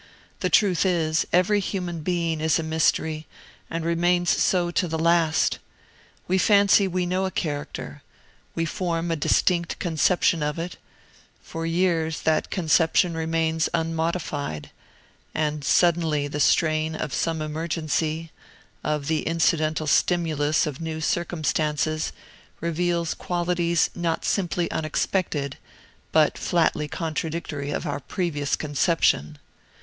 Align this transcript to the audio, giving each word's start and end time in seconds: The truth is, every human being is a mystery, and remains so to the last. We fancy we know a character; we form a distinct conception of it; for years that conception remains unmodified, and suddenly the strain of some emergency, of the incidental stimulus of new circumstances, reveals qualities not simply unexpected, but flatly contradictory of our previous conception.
The 0.39 0.49
truth 0.49 0.83
is, 0.83 1.27
every 1.31 1.59
human 1.59 2.01
being 2.01 2.41
is 2.41 2.57
a 2.57 2.63
mystery, 2.63 3.27
and 3.69 3.85
remains 3.85 4.31
so 4.31 4.71
to 4.71 4.87
the 4.87 4.97
last. 4.97 5.59
We 6.27 6.39
fancy 6.39 6.87
we 6.87 7.05
know 7.05 7.25
a 7.27 7.29
character; 7.29 8.01
we 8.55 8.65
form 8.65 9.11
a 9.11 9.15
distinct 9.15 9.77
conception 9.77 10.41
of 10.41 10.57
it; 10.57 10.77
for 11.43 11.67
years 11.67 12.23
that 12.23 12.49
conception 12.49 13.13
remains 13.15 13.69
unmodified, 13.75 14.71
and 15.35 15.63
suddenly 15.63 16.27
the 16.27 16.39
strain 16.39 16.95
of 16.95 17.13
some 17.13 17.39
emergency, 17.39 18.31
of 18.83 19.05
the 19.05 19.21
incidental 19.27 19.85
stimulus 19.85 20.65
of 20.65 20.81
new 20.81 20.99
circumstances, 20.99 22.11
reveals 22.59 23.13
qualities 23.13 23.91
not 23.93 24.25
simply 24.25 24.65
unexpected, 24.71 25.57
but 26.11 26.39
flatly 26.39 26.87
contradictory 26.87 27.69
of 27.69 27.85
our 27.85 27.99
previous 27.99 28.55
conception. 28.55 29.37